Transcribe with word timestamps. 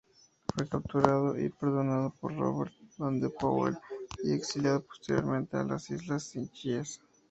Fue 0.51 0.67
capturado 0.67 1.39
y 1.39 1.49
perdonado 1.49 2.09
por 2.19 2.35
Robert 2.35 2.73
Baden-Powell 2.97 3.77
y 4.23 4.33
exiliado 4.33 4.81
posteriormente 4.81 5.57
a 5.57 5.63
las 5.63 5.91
islas 5.91 6.23
Seychelles. 6.23 6.99